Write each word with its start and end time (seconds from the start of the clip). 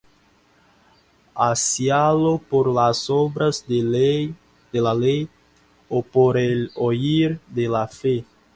¿hacíalo 1.35 2.39
por 2.49 2.67
las 2.73 3.07
obras 3.11 3.63
de 3.67 4.31
la 4.73 4.95
ley, 4.95 5.29
ó 5.89 6.01
por 6.01 6.39
el 6.39 6.71
oir 6.73 7.39
de 7.47 7.69
la 7.69 7.87
fe? 7.87 8.25